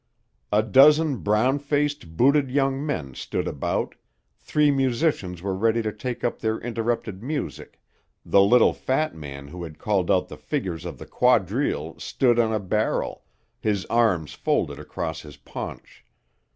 [0.51, 3.93] A dozen brown faced, booted young men stood about,
[4.39, 7.79] three musicians were ready to take up their interrupted music,
[8.25, 12.51] the little fat man who had called out the figures of the quadrille, stood on
[12.51, 13.25] a barrel,
[13.59, 16.03] his arms folded across his paunch.